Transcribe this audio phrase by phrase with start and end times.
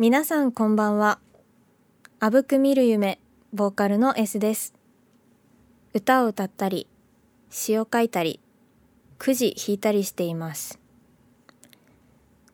[0.00, 1.18] 皆さんこんばんは。
[2.20, 3.18] あぶく見る夢
[3.52, 4.72] ボーカルの S です。
[5.92, 6.86] 歌を歌ったり
[7.50, 8.38] 詩を書いたり
[9.18, 10.78] くじ弾いたりしています。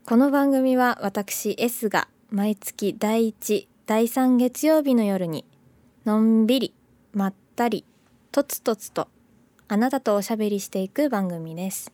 [0.06, 5.44] この番組は私 S が毎月第1第3月曜日の夜に
[6.06, 6.74] のんびり
[7.12, 7.84] まったり
[8.32, 9.08] とつとつと
[9.68, 11.93] あなたとおしゃべりしていく番組です。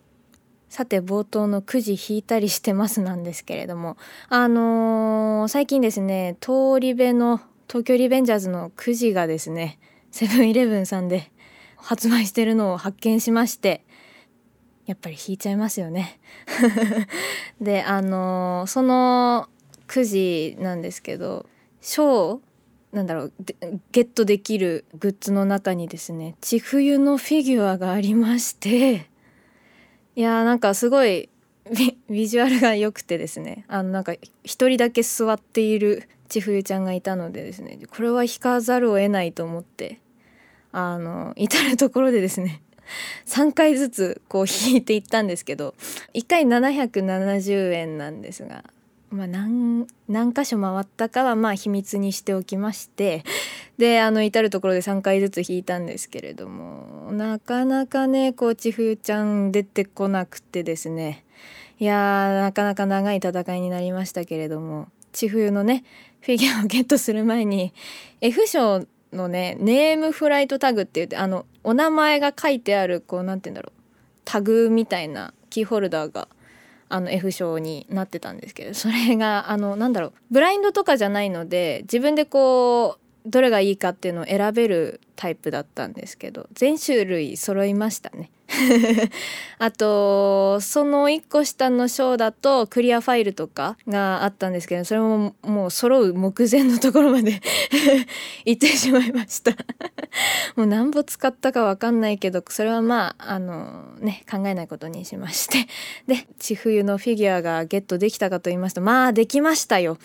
[0.70, 3.96] さて冒頭のくじ引いたりしてますなんですけれども
[4.28, 9.80] あのー、最近ですね通り部の東京リベンジャーズのくじがですね
[10.12, 11.32] セブンイレブンさんで
[11.76, 13.84] 発売してるのを発見しまして
[14.86, 16.18] やっぱり引いちゃいますよね。
[17.60, 19.48] であのー、その
[19.88, 21.46] くじなんですけど
[21.80, 22.40] 賞
[22.92, 23.32] なんだろう
[23.90, 29.09] ゲットできるグッズの中にですね千冬のフィギュアがありまして
[30.20, 31.30] いやーなんかすごい
[32.10, 33.64] ビジュアルが良くてですね。
[33.68, 34.12] あのなんか
[34.44, 37.78] 一人だけ座っている千冬ちゃんがいたのでですね。
[37.88, 39.98] これは引かざるを得ないと思って
[40.72, 42.60] あの至る所でですね
[43.24, 45.74] 3回ずつこう引いていったんですけど
[46.12, 48.62] 1回770円なんですが
[49.10, 53.24] まあ何何箇所回ったかはまあ秘密にしておきまして
[53.76, 61.24] であの至る所で3回ずつ弾いたんですけれどもなかなかねこうちふちゃん出てこなくてですね。
[61.80, 61.94] いや
[62.42, 65.82] なかなか長い戦いになりましたけれどもちふのね
[66.20, 67.72] フィギュアをゲットする前に
[68.20, 73.80] F 賞のねネームフライトタグって言ってあのお名前が書いてあるこう何て言うんだろう
[74.26, 76.28] タグみたいなキーホルダーが
[76.90, 88.30] あの F 賞になってたんですけどそれがあのなんだろうブラインドとかじゃないので自分でこうどれがいいかっていうのを選べるタイプだったんですけど全種類揃いましたね。
[89.58, 97.40] あとその1個下の章だとクリアファイルとかがあったんですけどそれももう揃う目前のところまで
[98.44, 99.52] 行ってしまいました。
[100.56, 105.66] もう何ぼ使ったか分かんないけどそれはまああのね考えないことにしまして。
[106.06, 109.98] で千冬のフィギュアがゲットできたかと言いますとまあできましたよ。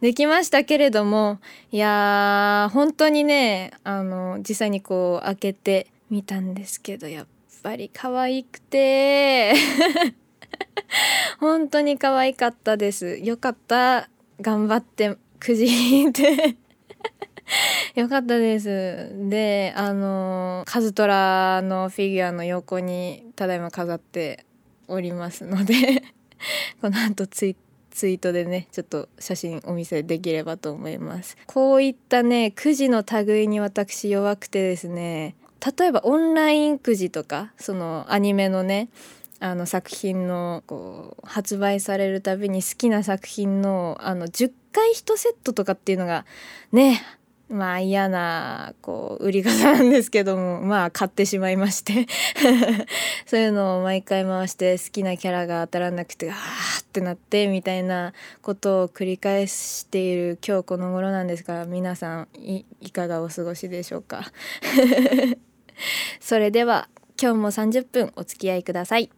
[0.00, 1.40] できましたけれども
[1.72, 7.26] いやー本当にねあの実際にこう開けて見たんですけどやっ
[7.62, 9.54] ぱり可愛くて。
[11.40, 13.18] 本当に可愛かったです。
[13.18, 14.08] よかった。
[14.40, 16.56] 頑張ってくじ引いて。
[17.94, 19.10] よかったです。
[19.28, 24.44] であのカズトラのフィギュアの横にただいま飾って
[24.88, 26.02] おりますので
[26.80, 27.56] この後ツイ
[27.90, 31.36] ツイートでねちょっと写真お見せできればと思います。
[31.46, 35.34] こういったねくじの類に私弱くてですね
[35.78, 38.88] 例えばオンラインくじとかそのアニメのね
[39.40, 46.24] あの作品のこう発売されるたびに好きな作品のあの10回1セットとかっていうのが
[46.72, 47.02] ね
[47.48, 52.06] まあ嫌なこう売り方なんですけどもまあ買ってしまいまして。
[53.26, 64.30] そういうのを毎回回して好きなキャラが当たらなくてあーってなってみたいなことを繰り返している今日この頃なんですが皆さんいかがお過ごしでしょうか？
[66.20, 66.88] それでは
[67.20, 69.10] 今日も30分お付き合いください。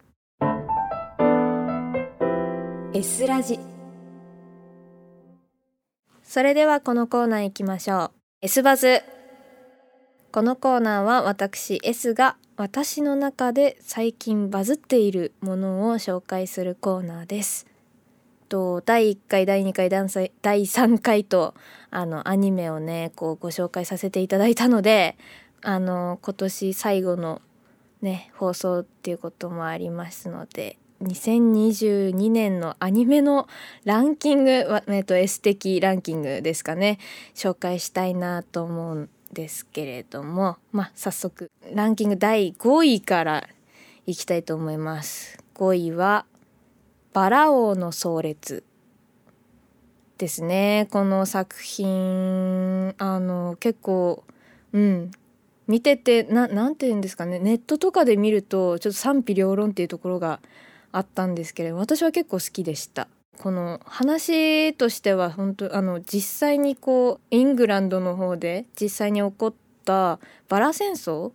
[2.94, 3.58] S ラジ。
[6.22, 8.10] それではこのコーナー行きましょう。
[8.42, 9.02] S バズ。
[10.30, 17.66] このコーナーは私 S が私の中で最近バズっているものを紹介するコーナーです。
[18.48, 20.08] と第1回第2回第
[20.62, 21.54] 3回と
[21.90, 25.16] あのアニメをねこうご紹介させていただいたので
[25.62, 27.42] あの今年最後の
[28.02, 33.48] ね放送っていうこともありますので2022年のアニメの
[33.84, 36.98] ランキング、えっと、S 的ランキングですかね
[37.34, 43.48] 紹介したいなと思うんですけれどもまあ早速ランキング第5位から
[44.06, 45.38] いきたいと思います。
[45.54, 46.24] 5位は
[47.12, 48.64] 「バラ王の壮烈」
[50.16, 50.88] ですね。
[50.90, 54.24] この作品あの結構
[54.72, 55.10] うん
[55.68, 60.40] 見ててなんて言うんですかねネットとかで見るとちょっと賛否両論っていうところが
[60.90, 63.06] あったんですけれど私は結構好きでした。
[63.38, 69.54] この話としては本当あの実際にこうイングランドの方で実際に起こっ
[69.84, 70.18] た
[70.48, 71.32] バラ戦争っ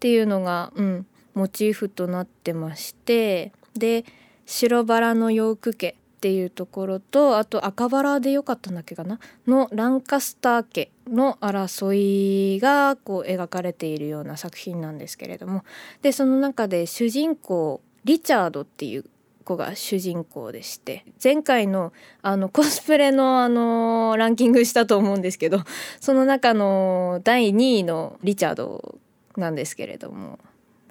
[0.00, 4.04] ていうのが、うん、モチーフとなってましてで
[4.46, 9.20] 白バラのヨーク家っていうところとあと赤バラでよかったんだっけかな？
[9.46, 15.64] のランカスター家の争いがこう描かれているような作品なんですけれども。
[16.00, 19.04] でその中で主人公リチャードっていう
[19.44, 21.92] 子が主人公でして前回の
[22.22, 25.58] あのコスプレのあのランキングしたと思うんですけど
[26.00, 28.98] その中の第2位のリチャード
[29.36, 30.38] なんですけれども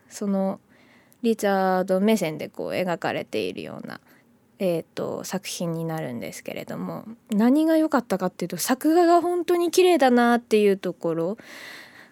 [0.09, 0.59] その
[1.23, 4.01] リチャード目線でこう描かれているような、
[4.59, 11.37] えーと、作品になるんですけれども何が良かったかっていうと作画が本当に綺麗だなっていうところ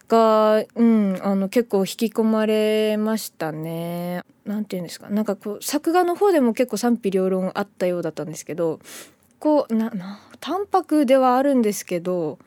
[0.07, 4.23] が、うん、あの結構引き込まれましたね。
[4.45, 8.79] なんて言うんですかなんかこう作画の方でも結構賛否両論あったようだったんですけど
[9.39, 12.39] こうなな淡白ではあるんですけど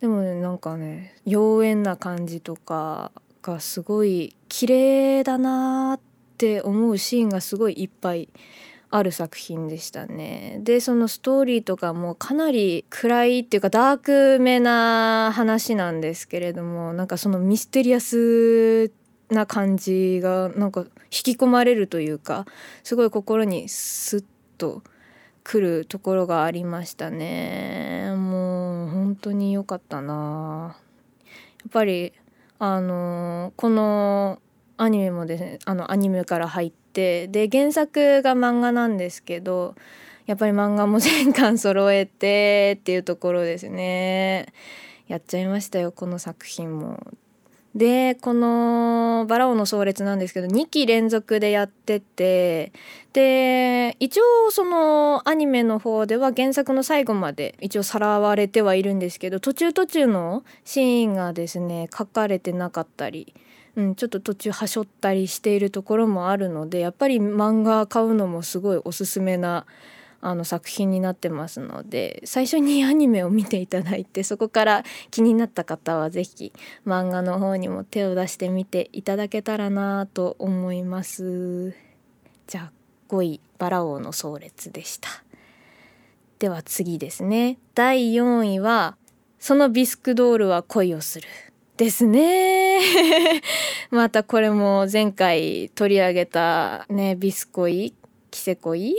[0.00, 3.10] でもねなんかね妖艶な感じとか
[3.42, 6.00] がすごい綺麗だなっ
[6.36, 8.28] て思うシーンがすごいいっぱい
[8.90, 10.60] ある作品でしたね。
[10.62, 18.90] でそのストーリーとかもかなり暗いっていうかダークめな話なんですけれどもなんかそのミステリアス
[19.30, 22.46] な感じがなんか引き込まれるというか
[22.82, 24.24] すごい心にスッ
[24.56, 24.82] と
[25.44, 28.14] くるところがありましたね。
[28.16, 30.76] もう本当に良かったな。
[31.60, 32.12] やっぱり
[32.58, 34.40] あのこの
[34.78, 39.74] アニメもですねあのアニメから入ってで原作が漫画なんですけど
[40.26, 44.46] やっぱり漫画も全巻揃えてっていうところですね
[45.08, 47.00] やっちゃいましたよこの作品も
[47.74, 52.72] でこの「バラ王の葬列」なんですけど2期連続でやってて
[53.12, 63.34] で一応そのアニメの方では原作の最後まで一応さらわれてはいるんですけど途中途中のシーンがですね書かれてなかったり。
[63.78, 69.66] うん、ちょっと途中はしょったりしているところもあるのでやっぱり漫画買うのもすごいおすすめな
[70.20, 76.52] あの作品になってますので最初にアニメを見ていただいてそこから気になった方は是非
[76.84, 81.72] 漫画の方にも手を出してみていただけたらなと思います。
[82.48, 82.72] じゃあ
[83.10, 85.08] 5位バラ王の葬列でした。
[86.40, 87.58] では次ですね。
[87.76, 88.96] 第4位は
[89.38, 91.28] そのビスクドールは恋をする
[91.76, 92.67] ですね。
[93.90, 97.94] またこれも前回取り上げたねビスコイ
[98.30, 98.96] キセコイ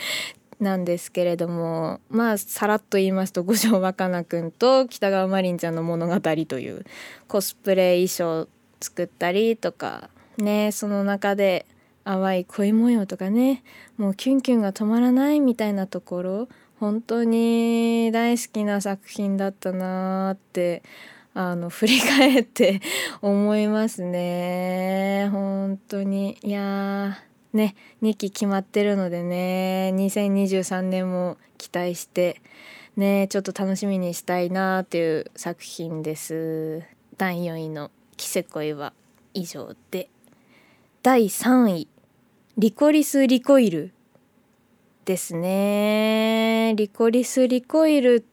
[0.60, 6.84] なんですけれどもまあさらっと言いますと五条若菜くんと北川マリンちゃんの物語という
[7.28, 8.48] コスプレ衣装
[8.80, 11.66] 作ったりとかねその中で
[12.04, 13.62] 淡い恋模様とかね
[13.96, 16.48] もうキュンキュンが止まらないみたいなところ
[16.78, 20.82] 本当に大好きな作品だったなーって
[21.36, 22.80] あの振り返って
[23.20, 25.28] 思いますね。
[25.34, 26.38] 本当に。
[26.42, 32.40] いやーね2期決まってるのでね2023年も期待して
[32.96, 36.82] ねちょっと楽しみにしたいなっていう作品です。
[37.18, 38.92] 第4位の「キセ恋」は
[39.34, 40.08] 以上で。
[41.02, 41.88] 第3位
[42.56, 43.92] 「リコリス・リコイル」
[45.04, 46.74] ですね。
[46.76, 48.24] リコリス・リコイル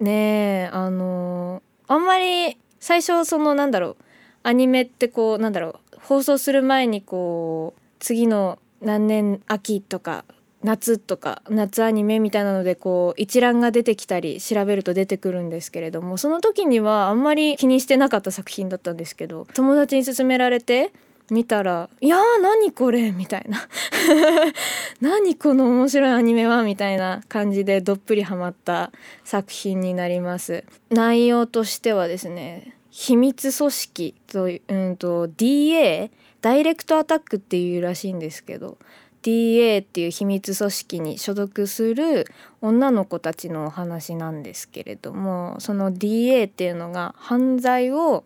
[0.00, 3.96] ねあのあんまり最初そのなんだろう
[4.44, 10.24] アニメってこうなんだろう放送する前にこう次の何年秋とか
[10.62, 20.92] 夏とか夏アニメみたいなのでこう一覧が出てきたり調べると出てくるんですけれどもその時にはあんまり気にしてなかった作品だったんですけど友達に勧められて
[21.30, 23.68] 見たら「いやー何これ」みたいな
[25.00, 28.92] 「何この面白いアニメは」みたいな感じでどっぷりハマった
[29.24, 30.64] 作品になります。
[30.90, 36.10] 内容としてはですね秘密組織と,、うんと DA
[36.42, 38.78] ダイレクトアタックっていうらしいんですけど
[39.22, 42.26] DA っていう秘密組織に所属する
[42.62, 48.24] 女の子たちのお話なんですけれどもその DA っていうのが犯罪を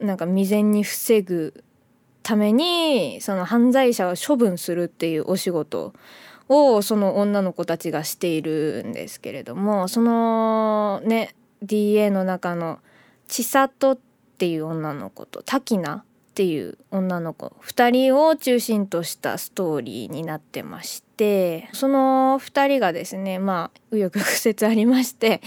[0.00, 1.64] なんか未然に防ぐ
[2.26, 5.94] ためにその犯罪者を処分するっていうお仕事
[6.48, 12.80] をその女の子たちがしているんですけれどもそのね DA の中の
[13.28, 13.98] 千里っ
[14.38, 16.02] ていう女の子と滝名っ
[16.34, 25.40] ていう女の子2人を中心としたストーリーになってましてその2人がですねまあ右翼曲折ありまして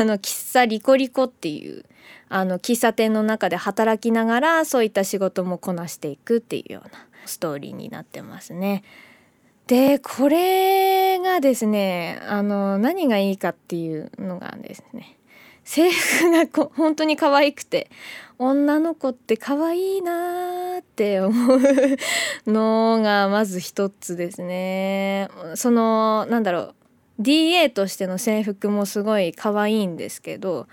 [0.00, 1.84] あの喫茶リコリコっていう
[2.30, 8.84] あの喫茶店の中で働きながらそういった仕事もこなしていくっていうようなストーリーになってますね。
[9.66, 15.16] でこれがですねあの何がいいかっていうのがですね
[15.64, 17.90] 制服がこ本当に可愛くて
[18.38, 21.60] 女の子って可愛いなって思う
[22.46, 25.28] のがまず一つですね。
[25.56, 26.74] そのなんだろう
[27.20, 30.68] DA としての制服もすごい可愛いんですけど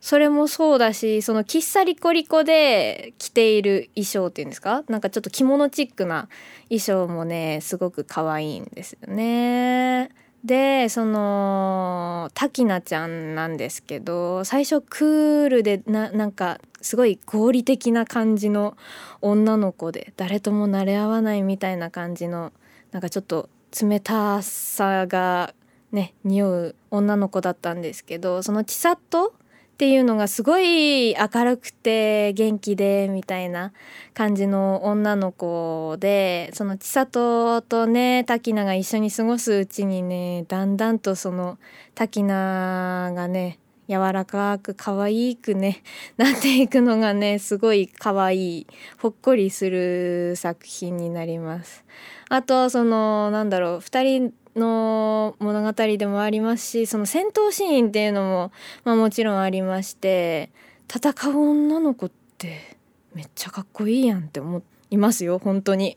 [0.00, 4.82] それもそうだしその喫茶リコリコで着ている衣装っていうんですか？
[4.88, 6.28] なんかちょっと着物チックな
[6.68, 10.10] 衣装もねすごく可愛いんですよね。
[10.42, 18.74] でその滝菜ちゃんなんですけど最初クールでななんかすごい合理的な感じの
[19.20, 22.54] 女の子で誰とも慣れ合わないみたいな感じの
[22.90, 23.50] なんかちょっと
[23.82, 25.52] 冷たさが
[25.92, 29.34] ね匂う女の子だったんですけどその千里
[29.80, 33.72] っていうのがすごい明るくて元気でみたいな
[34.12, 41.56] 感じの女の子でその千里とね滝菜が一緒に過ごすうちにねだんだんとその
[41.94, 43.58] 滝菜がね
[43.88, 45.82] 柔らかく可愛くね
[46.18, 48.66] なっていくのがねすごい可愛い
[48.98, 51.86] ほっこりする作品になります。
[52.28, 58.52] あとそのなんだろう2人の物語でもありますしその戦闘シーンっていうのも、
[58.84, 60.50] まあ、もちろんありまして
[60.88, 62.76] 戦う女の子って
[63.14, 65.96] めっちゃかっこいいやんって思いますよ本当に。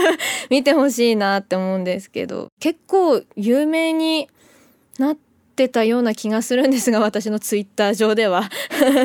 [0.50, 2.48] 見てほしいなって思うんですけど。
[2.60, 4.28] 結構有名に
[4.98, 5.16] なっ
[5.56, 8.48] てたような気がするんですが私のツイッター上では。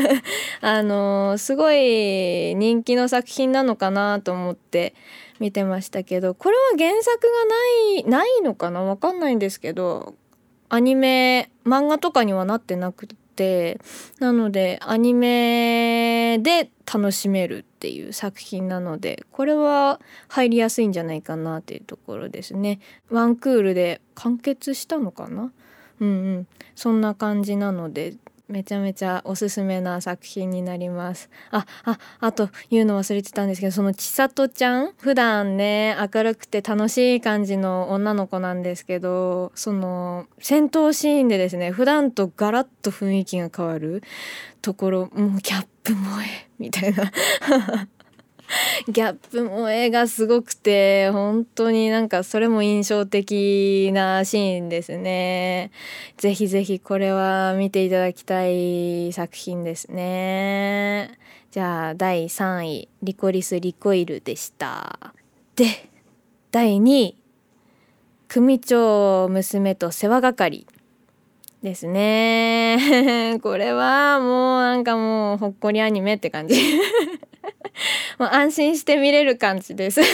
[0.61, 4.93] あのすごい人気の作品なのかなと思って。
[5.41, 8.81] 見てましたけどこれは原作がないないのかな？
[8.81, 10.13] わかんないんですけど
[10.69, 13.81] アニメ漫画とかにはなってなくて
[14.19, 22.79] なのでアニメで楽しめるっていう作品なのでこれは入りやすいんじゃないかなっていうところですね。
[23.09, 25.51] ワンクールで完結したのかな？
[25.99, 26.47] うんうん。
[26.75, 28.13] そんな感じなので
[28.51, 31.29] めちゃめちゃおすすめな作品になります。
[31.51, 44.03] あああと言うの忘れてたんですけどその千里ちゃん普段ね明るくて楽しい感じの女の子なんですけどその戦闘シーンでですね普段とガラッと雰囲気が変わる
[44.61, 47.11] ところもうギャップ萌えみたいな。
[48.87, 55.71] ギャップ萌えがすごくて本当になんかそれも印象的なシーンですね。
[56.17, 61.17] ぜひぜひこれは見ていただきたい作品ですね。
[61.51, 65.13] じゃあ第3位リコリス・リコイルでした。
[65.55, 65.89] で
[66.51, 67.15] 第2位
[68.27, 70.65] 組長娘と世話係
[71.61, 73.39] ですね。
[73.43, 76.55] これはもうなんかもうほっこりアニメって感じ。
[78.19, 80.01] もう安心して見れる感じです。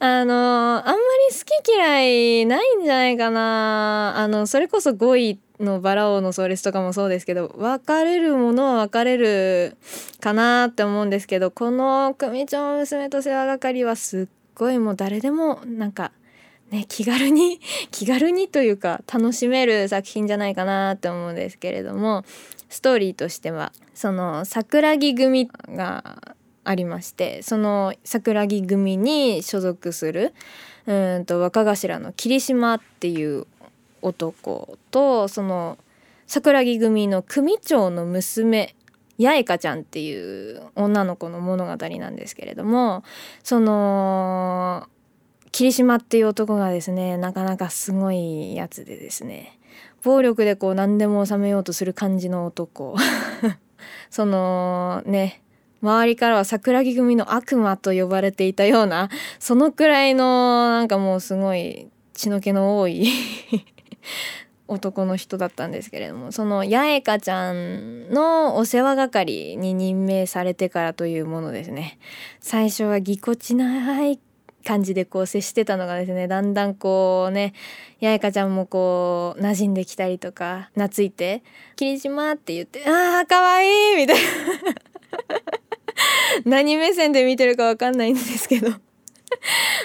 [0.00, 0.98] あのあんまり
[1.34, 2.02] 好き嫌
[2.40, 4.14] いないんじゃないかな。
[4.16, 9.76] あのそれこそ5位のバラ王のソーレスとかもそうですけど分かれるものは分かれる
[10.20, 16.10] かなって思うんですけどこの組長娘と世話係はすっごいもう誰でもなんか
[16.70, 22.24] ね気軽に 気軽にというか楽しめる作品じゃないかなって思うんですけれども
[22.68, 30.34] ストーリーとしてはその桜木組がありましてその桜木組に所属する
[30.86, 33.46] うんと若頭の霧島っていう
[34.02, 35.78] 男とその
[36.26, 38.74] 桜木組の組長の娘
[39.18, 43.04] 八重香ちゃんっていう女の子の物語なんですけれども
[43.42, 44.88] その
[45.54, 49.56] 霧島っていう男がですねなかなかすごいやつでですね。
[50.02, 52.96] 暴力でこう何でも収めようとする感じの男。
[54.10, 55.42] そのね
[55.80, 63.06] 周りからは桜木組の悪魔と呼ばれていたようなそのくらいのなんかもうすごい血の気の多い
[64.66, 72.00] 男の人だったんですけれどもその八重香ちゃんのお世話係に任命されてからというものですね。
[72.40, 74.18] 最初はぎこちない
[74.64, 77.52] 感じでこう接してたのがですねだんだんこうね
[78.00, 81.42] 八重香ちゃんもこう馴染んできたりとか懐いて
[81.76, 84.22] 「霧島」って言って「あーかわいい!」みたいな
[86.44, 88.70] 何目線で見てるかわかんないんですけど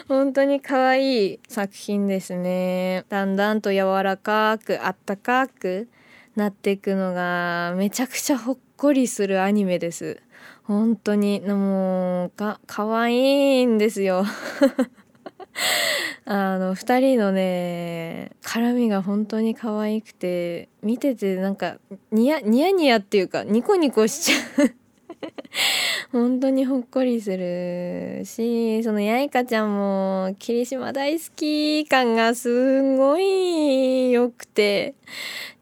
[0.08, 5.88] 本当に可愛い作品ですねだんだんと柔らかくあったかく
[6.40, 10.22] なっていくのがめちゃくちゃほっこりするアニメです。
[10.64, 11.42] 本当に。
[11.42, 14.24] もうか可愛いんですよ。
[16.26, 21.78] あの2人のね絡みが本当に可愛くて見ててなんか
[22.12, 24.76] ニヤニヤニヤっていうかニコニコしちゃう。
[26.12, 34.96] 本当にほっこりするしそのやいかちゃんも霧島大好き感がすごい良くて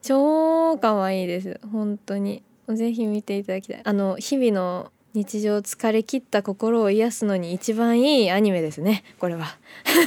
[0.01, 1.59] 超可愛いです。
[1.71, 2.43] 本当に。
[2.69, 3.81] ぜひ見ていただきたい。
[3.83, 9.03] あの日々の日常疲れ切った心を癒すのに一番いいアニメですね。
[9.19, 9.57] これは。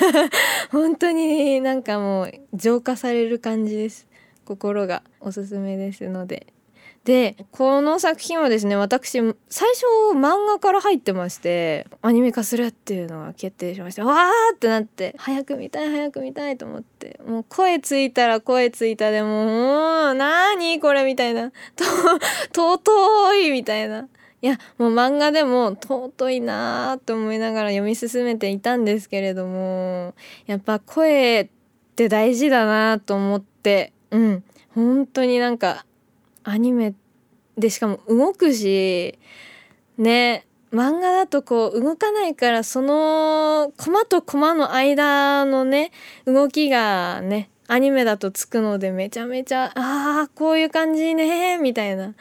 [0.70, 4.06] 本当になんかもう浄化される感じです。
[4.44, 6.46] 心がおすすめですので。
[7.04, 9.34] でこの作品はですね私最初
[10.14, 21.52] 漫画から入ってましてアニメ化するっていうのが決定しましたわーってなって早く見たい早く見たいと思ってもう声ついたら声ついたでももう何これみたいな
[22.52, 24.08] と尊いみたいな。
[24.42, 30.14] いやもう漫画でも尊いなーと思いながら読み進めていたんですけれども
[30.46, 31.48] やっぱ声っ
[31.94, 34.44] て大事だなと思ってうん。
[34.74, 35.84] 本当になんか
[36.44, 36.94] アニメ
[37.56, 39.18] でしかも動くし
[39.98, 45.90] ね漫画だとこう動かないからそのコマとコマの間のね
[46.26, 52.14] 動きがねアニメだとつくのでめちゃめちゃあーこういう感じねみたいな。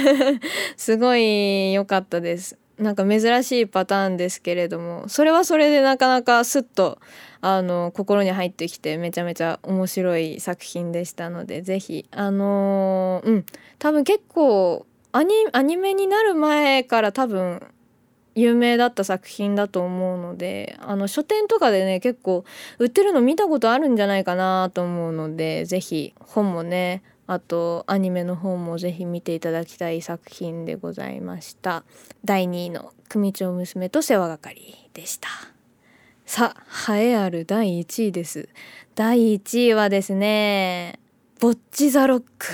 [0.78, 2.56] すごい良かったです。
[2.78, 6.98] なんか珍しいパターンですけれどもそれはそれでなかなかスッと
[7.40, 13.46] あの心に入ってきてめちゃめちゃ面白い作品でしたので是非あのー、うん。
[13.78, 17.62] 多分結構アニアニメになる前から多分
[18.34, 22.44] 有名だった作品だと思うのであの書店とかでね結構
[22.78, 31.84] 売ってるの見たことあるんじゃないかなと思うので是非本もねあとアニメの方もぜひ見ていただきたい作品でございました。
[32.24, 35.28] 第2位の組長娘と世話係でした。
[36.24, 38.48] さあ栄えある第1位です。
[38.94, 40.98] 第1位はですね
[41.38, 42.46] ボッチザロック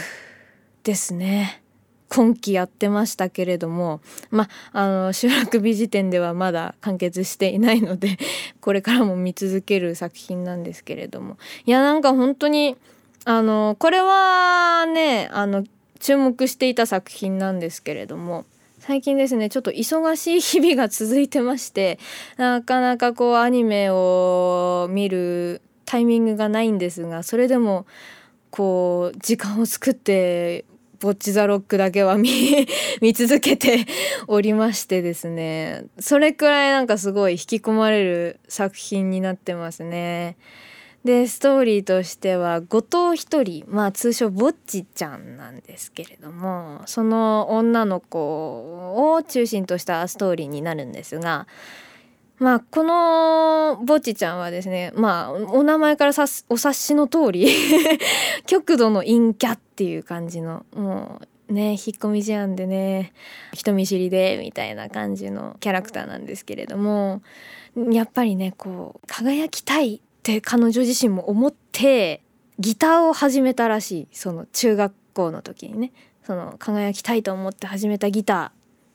[0.83, 1.62] ですね。
[2.09, 4.00] 今期やってましたけれども
[4.31, 8.19] まあの収録日時点ではまだ完結していないので
[8.61, 11.38] これからも見続ける作品なんですけれども。
[11.64, 12.76] いやなんか本当に
[13.25, 15.64] あのこれはねあの
[16.00, 18.45] 注目していた作品なんですけれども
[18.78, 21.99] 最近ですねちょっと忙しい日々が続いてまして
[22.37, 27.87] なかなかこうアニメを見るタイミングがないんですがそれでも
[28.50, 30.66] こう時間を作って
[31.00, 32.31] ボッチ・ザ・ロックだけは見
[33.00, 33.87] 見続けて
[34.26, 40.37] おりましてですねそれくらいなんかすごい引き込まれる作品になってますね。
[41.05, 48.19] でストーリーとしては後藤一人まあ通称ぼっちちゃんなんですけれどもその女の子
[49.14, 51.47] を中心としたストーリーになるんですが
[52.38, 57.49] まあこのぼっちちゃんはですねまあお名前からさお察しの通り
[58.47, 63.12] 極度の陰キャっていう感じのもうね引っ込み思案でね
[63.53, 67.21] 人見知りでみたいな感じのキャラクターなんですけれども
[67.90, 72.23] やっぱりねこう輝きたいって彼女自身も思って
[72.59, 74.09] ギターを始めたらしい。
[74.13, 75.93] その中学校の時にね。
[76.25, 78.53] その輝きたいと思って始めたギタ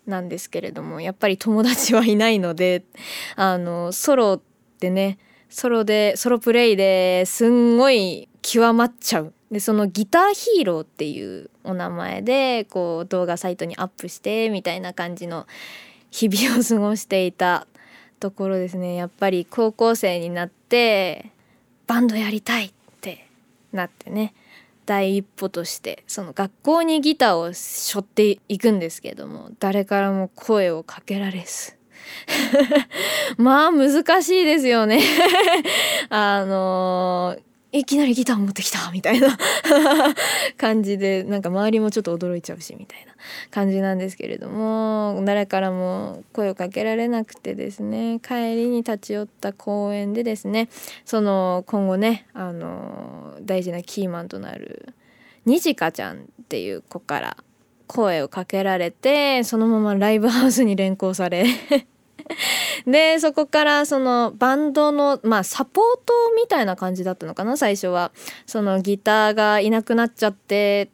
[0.08, 2.84] ーなんですけれどもやっぱり友達はいないので
[3.38, 4.42] あのソロっ
[4.80, 9.34] てねソロでソロプレイですんごい極まっちゃう。
[9.52, 15.46] でそのギターヒーローっていうお名前でこう動画サイトにアップしてみたいな感じの
[16.10, 17.68] 日々を過ごしていた
[18.20, 18.96] ところですね。
[18.96, 21.32] やっぱり高校生になって
[21.88, 23.28] バンドやりたいって
[23.72, 24.34] なってね。
[24.86, 31.78] 第一歩としてその学校にギターを背負っていくんですけども誰からも声をかけられず。
[33.38, 35.02] まあ難しいですよね。
[36.10, 39.38] あのーいきなりギター持ってきたみたいな
[40.58, 43.14] 感じでなんか周りもちょっと驚いちゃうしみたいな
[43.52, 50.70] 感じなんですけれども誰からも声をかけられなくてですね帰りに立ち寄った公園でですね
[51.06, 54.94] その今後ねあの大事なキーマンとなる
[55.46, 57.38] にじかちゃんっていう子から
[57.86, 61.46] 声をかけられてそのままライブハウスに連行され
[62.86, 68.12] でそこからそのバンドのまあサポートみたいな感じだったのかな最初は。
[68.46, 70.90] そのギターがいなくなっちゃって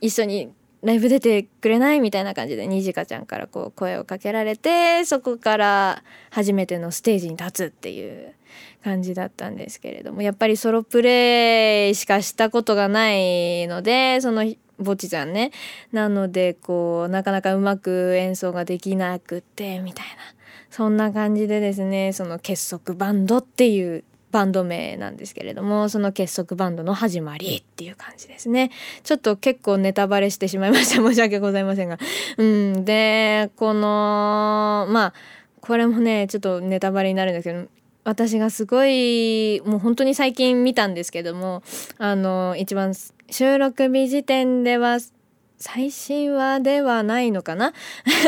[0.00, 0.50] 一緒に
[0.82, 8.34] ライブ出てくれないみたいな感じでにじかちゃんからこう声をかけられてそこから初めてのステージに立つっていう
[8.84, 14.44] 感じだったんですけれどもやっぱりソロプレイしかしたことがないのでその
[14.78, 15.50] ぼちちゃんね。
[15.90, 20.37] なのでこうなかなかうまく演奏ができなくってみたいな。
[20.70, 28.70] そんな感じでですねその結束バンドっていうバンド名なんですけれどもその結束バンドの始まりっていう感じですね。
[29.02, 30.96] ちょっと結構ネタバレしてしまいました。
[31.02, 31.98] 申し訳ございませんが。
[32.36, 32.84] うん。
[32.84, 35.12] でこのまあ
[35.60, 37.66] これもねちょっとネタバレになるんですけど
[38.04, 41.62] 私がすごいもう本当に最近見たんですけども
[41.98, 42.94] あの一番
[43.30, 44.98] 収録日時点では
[45.58, 47.74] 最新話ではないのかな？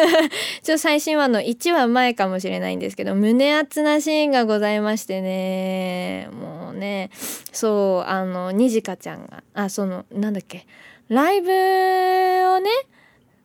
[0.63, 6.29] ちょ最新話の1話前かもしれないんですけど胸熱なシーンがございましてね。
[6.33, 7.11] もうね
[7.53, 10.67] そうあのにじかちゃんがあそのなんだっけ
[11.09, 12.71] ライブをね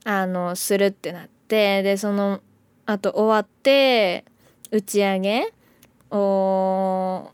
[0.03, 2.41] あのするってなってでその
[2.85, 4.25] あと終わって
[4.71, 5.53] 打ち上げ
[6.11, 7.31] を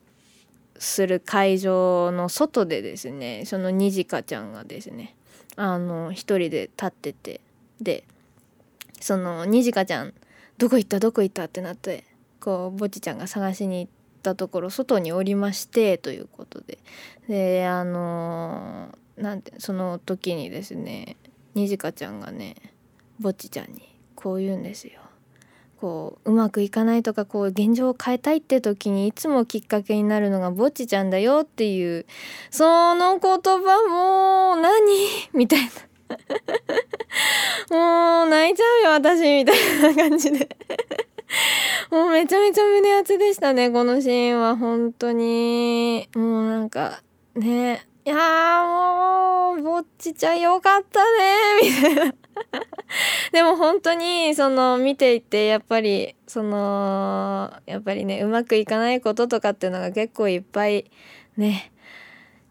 [0.77, 5.15] する会場の外でですねそのにじかちゃんがですね
[5.55, 7.41] あの一人で立ってて。
[7.79, 8.03] で
[8.99, 10.13] そのにじかちゃん
[10.59, 10.99] どこ行った？
[10.99, 11.45] どこ行った？
[11.45, 12.03] ってなって
[12.39, 16.77] こうぼちちゃんが探しに行ったところ外におりましてということで。
[17.27, 21.17] であのなんてその時にですね
[21.55, 22.55] にじかちゃんがね
[23.19, 25.00] ぼちちゃんにこう言うんですよ。
[25.81, 32.05] こううまくいかないとかこう現状を変えたいって時にいつもきっかけになるのがぼっちちゃんだよっていう
[32.51, 34.71] その言葉もう何？
[35.33, 35.67] みたいな。
[37.71, 40.55] もう泣いちゃうよ私みたいな感じで。
[41.89, 46.07] もうめちゃめちゃ胸熱でしたねこのシーンは本当に。
[46.15, 47.01] もうなんか
[47.35, 51.07] ねいやもうぼっちちゃんよかったね
[51.63, 52.13] みたいな。
[53.32, 60.91] でも本当にその見ていてやっぱりそのやっぱりねうまくいかないこととかっていうのが結構いっぱい
[61.38, 61.71] ね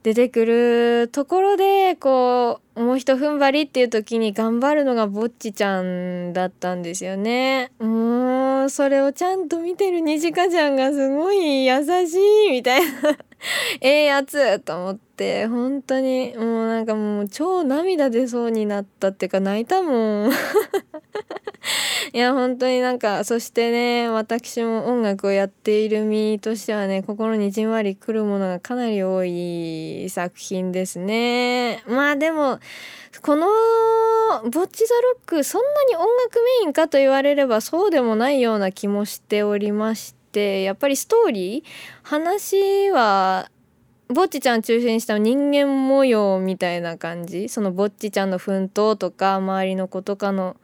[0.02, 7.70] 出てくるところでこうもうひと踏ん張りっていう時に頑張るのがぼっちちゃんだったんですよね。
[7.78, 12.16] もうそれをちゃんと見てるにじかちゃんがすごい優し
[12.48, 13.18] いみたいな
[13.80, 20.30] ええやつと思って本当にもうなんかもう超涙出そうになったっていうか泣いたもん。
[22.12, 31.82] いや本当になんかそしてね私も音楽をやっている身としてはね心にじんわりくるものがかなり多い作品ですね。
[31.86, 32.58] まあでも
[33.22, 33.46] この
[34.50, 41.64] 「ボッチ・ザ・ロック」そんなに音楽メインかと言われればそうでもないような気もしておりましてやっぱりストーリー
[42.02, 43.50] 話は
[44.08, 47.48] ぼっちちゃん中心にした人間模様みたいな感じ？
[47.48, 50.56] そのぼっちちゃんの奮闘とか周りの子とかの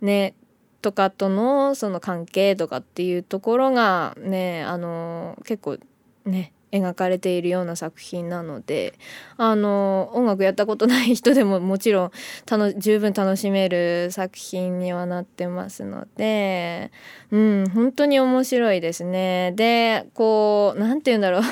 [0.00, 0.34] ね
[0.82, 5.78] とかとのその関係とかっていうところがねあの結構
[6.24, 8.94] ね描かれているような作品なので
[9.36, 12.10] あの音楽やったことない人でももちろん
[12.78, 16.92] 十分楽しめる作品にはなってますので
[17.30, 19.52] うん本当に面白いですね。
[19.56, 21.42] でこう何て言うんだろう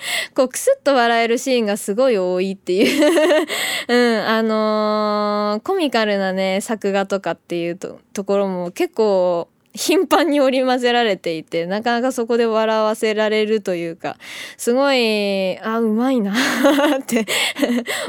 [0.34, 3.46] こうクスッと笑えるシーンがすごい多いっていう
[3.88, 14.16] うんあのー、コミカルなね作画とかっていうところも結構頻繁に織り交ぜられていてなかなかそこで笑わせられるというか
[14.56, 16.32] すごいあうまいな
[17.00, 17.24] って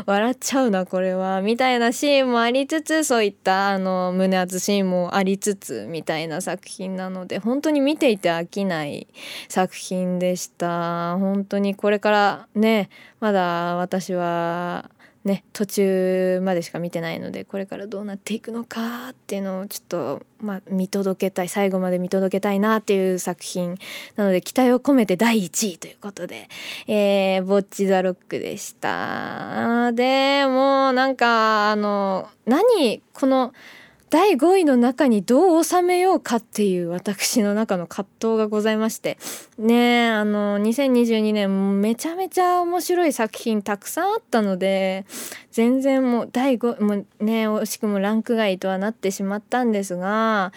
[0.06, 9.08] 笑っちゃうなこれはみたいなシーンもありつつそういったあの胸熱シーンもありつつみたいな作品なので本当に見ていて飽きない
[9.48, 11.18] 作品でした。
[11.20, 14.90] 本当にこれからねまだ私は
[15.24, 23.78] ね途中までしか見てないのでこれからどうなっていくのかっていうのをちょっと、まあ、見届けたい最後まで見届けたいなっていう作品
[24.16, 26.50] なので期待を込めて第1位ということで
[26.88, 29.92] 「えー、ボッチ・ザ・ロック」でした。
[29.94, 33.54] でもうなんかあの何この
[34.12, 39.18] 「第5位の中にどう収めようかっていう私の中の葛藤がございまして
[39.58, 45.06] ねえあの2022年めちゃめちゃ面白い作品たくさんあったので
[45.52, 50.52] 全然もう第5もね惜しくもランク外とはなってしまったんですが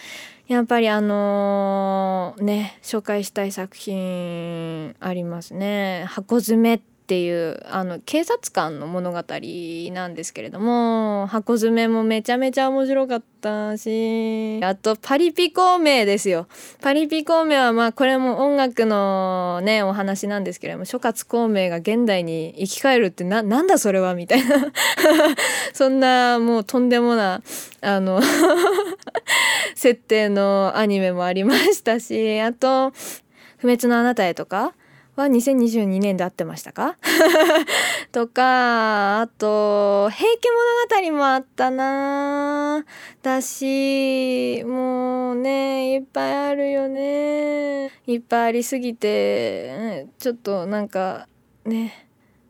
[0.48, 6.04] やっぱりあのー、ね紹介したい作品ありますね。
[6.08, 9.22] 箱詰めっていうあの警察官の物語
[9.92, 16.46] なんですけれども箱詰めもめちゃめちゃ面白かったしあとパリピ孔明ですよ。
[16.80, 24.56] パリピ孔明はまあこれも音楽のねお話なんですけれども諸葛孔明が現代に生き返るってななんだそれはみたいな。
[25.74, 27.42] そんなもうとんでもな
[27.82, 28.22] あの
[29.76, 32.92] 設定のアニメもありましたしあと
[33.58, 34.72] 「不滅のあなたへ」とか
[35.16, 36.96] は2022年で会ってましたか？
[38.12, 40.38] とかあと「平家
[41.06, 42.84] 物語」もあったな。
[43.22, 47.90] だしもうねいっぱいあるよね。
[48.06, 51.28] いっぱいありすぎてちょっとなんか
[51.64, 52.03] ね。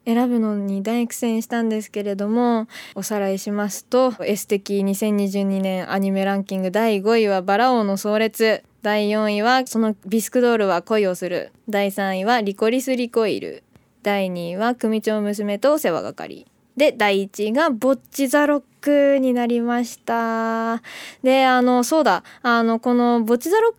[0.05, 11.53] 選ぶのに大苦戦したんですけれどもおさらいしますと S 的2022年アニメランキング第5位は「バラ王の壮烈」第4位はそのビスクドールは恋をする。
[11.71, 13.63] 第3位はリコリスリコイル。
[14.03, 16.47] 第2位は組長娘とお世話係。
[16.77, 20.83] で第1位がボッチザロックになりました。
[21.23, 22.25] であのそうだ。
[22.43, 23.75] あのこのボッチザロッ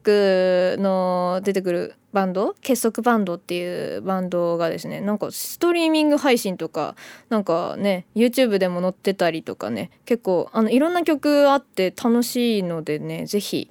[0.75, 2.55] クの出てくるバンド？
[2.61, 6.95] 結束バンドっていうバンドがですねなんかストリーミング配信とか
[7.29, 13.69] なんかね YouTube でも載ってたりとかね結構あのいろんな曲あって楽しいのでね是非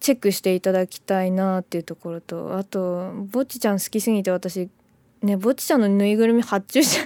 [0.00, 4.68] チェックしていただきたいなっていうところとあとぼっちちゃん好きすぎて私
[5.24, 6.98] ねぼっちちゃんのぬいぐるみ発注し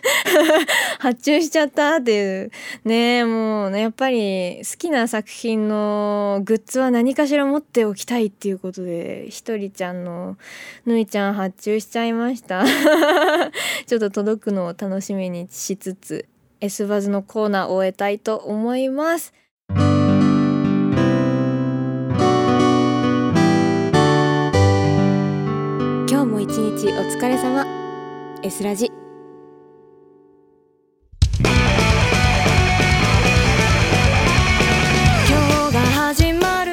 [0.99, 2.51] 発注しちゃったっていう。
[2.85, 10.37] ねもうねやっぱり好きな作品のグッズは何かしら持っておきたいっていうことでひとりちゃんの
[10.85, 12.65] ぬいちゃん発注しちゃいました。
[13.87, 16.27] ちょっと届くのを楽しみにしつつ
[16.61, 19.33] S バズのコーナーを終えたいと思います。
[26.11, 27.88] 今日も一日お疲れ様。
[28.43, 28.87] S ラジ。
[28.87, 28.95] 今
[35.69, 36.73] 日が始まる。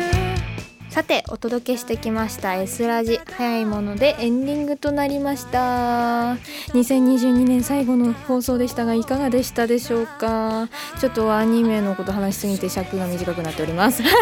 [0.90, 3.20] さてお届けしてきました S ラジ。
[3.36, 6.36] 早いものでエンディングとなりました。
[6.74, 10.70] 2022年最後の放送でしたがいかがでしたでしょうか？
[11.00, 14.04] ちょっとアニメのこと話しすぎて尺が短くなっております。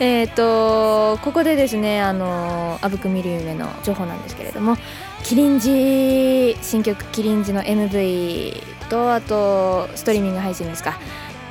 [0.00, 4.76] えっとここでですねあのあぶく見る夢の情報なんですけれども
[5.24, 10.98] キリンジ新曲キリンジの MV とあとストリーミング配信ですか。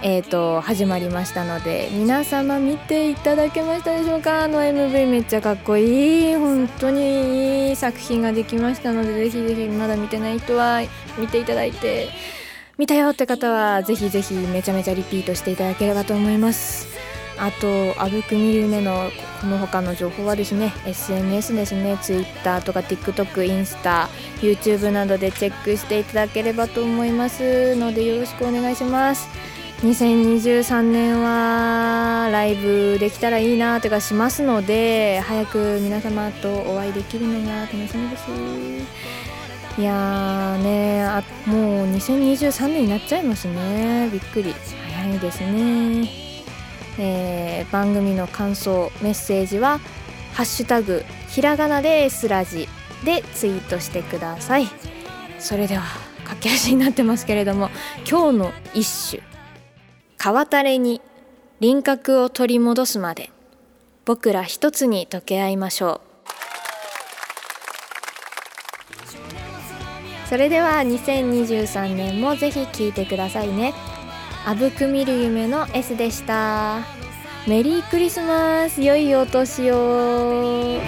[0.03, 4.43] えーと始まりましたので皆様見ていただけましたでしょうか？
[4.43, 6.35] あの MV めっちゃかっこいい。
[6.35, 10.81] 本当にいい作品ができましたのでぜひぜひまだ見てない人は
[11.17, 12.09] 見ていただいて
[12.77, 16.87] 見たよって方はぜひぜひめちゃめちゃリピートしていただければと思います。
[17.41, 19.09] あとあぶく見る夢の
[19.41, 24.09] この他の情報はですね SNS ですね Twitter とか TikTok インスタ
[24.41, 29.27] YouTube などでチェックしていただければと思いますのでよろしくお願いします。
[29.81, 38.29] 2023年はライブできたらいいなとかしますので早く皆様とお会いできるのが楽しみです。
[39.79, 44.09] いやーねあもう2023年になっちゃいますね。
[44.11, 44.53] びっくり。
[44.93, 46.20] 早いですね。
[46.99, 49.79] えー番組の感想メッセージは
[50.33, 52.67] 「ハッシュタグひらがなで S ラジ」
[53.05, 54.67] でツイートしてください。
[55.39, 55.83] それでは
[56.23, 57.69] 駆け足になってますけれども
[58.09, 59.23] 今日の一首
[60.17, 61.01] 川垂れに
[61.59, 63.31] 輪郭を取り戻すまで
[64.05, 66.11] 僕ら一つに溶け合いましょう。
[70.29, 73.73] それでは2023年もぜひ聴いてくださいね。
[74.45, 76.79] あぶく見る夢の S でした。
[77.47, 80.79] メリークリスマス良いお年を。